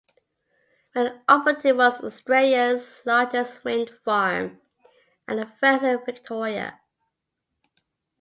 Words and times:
When 0.93 1.21
opened 1.29 1.63
it 1.63 1.75
was 1.77 2.03
Australia's 2.03 3.03
largest 3.05 3.63
wind 3.63 3.91
farm 4.03 4.59
and 5.27 5.37
the 5.37 5.45
first 5.45 5.83
in 5.83 6.03
Victoria. 6.03 6.81